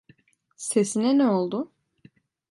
Sesine 0.57 1.17
ne 1.17 1.27
oldu? 1.27 1.71